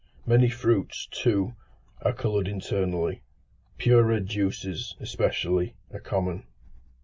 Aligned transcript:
Many 0.25 0.49
fruits, 0.49 1.07
too, 1.11 1.53
are 2.01 2.11
coloured 2.11 2.47
internally; 2.47 3.21
pure 3.77 4.01
red 4.01 4.25
juices, 4.25 4.95
especially, 4.99 5.75
are 5.93 5.99
common. 5.99 6.47